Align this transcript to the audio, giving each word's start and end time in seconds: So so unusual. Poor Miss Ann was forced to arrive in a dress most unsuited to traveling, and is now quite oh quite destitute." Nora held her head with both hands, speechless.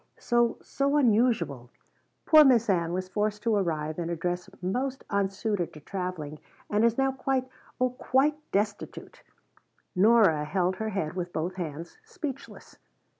So 0.17 0.57
so 0.63 0.97
unusual. 0.97 1.69
Poor 2.25 2.43
Miss 2.43 2.71
Ann 2.71 2.91
was 2.91 3.07
forced 3.07 3.43
to 3.43 3.55
arrive 3.55 3.99
in 3.99 4.09
a 4.09 4.15
dress 4.15 4.49
most 4.59 5.03
unsuited 5.11 5.73
to 5.73 5.79
traveling, 5.79 6.39
and 6.71 6.83
is 6.83 6.97
now 6.97 7.11
quite 7.11 7.47
oh 7.79 7.91
quite 7.91 8.35
destitute." 8.51 9.21
Nora 9.95 10.43
held 10.43 10.77
her 10.77 10.89
head 10.89 11.13
with 11.13 11.31
both 11.31 11.53
hands, 11.53 11.99
speechless. 12.03 12.77